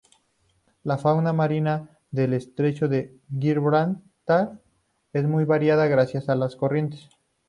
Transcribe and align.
La 0.81 0.97
fauna 0.97 1.31
marina 1.31 1.87
del 2.09 2.33
estrecho 2.33 2.87
de 2.87 3.19
Gibraltar 3.39 4.59
es 5.13 5.25
muy 5.27 5.45
variada 5.45 5.85
gracias 5.85 6.27
a 6.27 6.33
las 6.33 6.55
corrientes. 6.55 7.07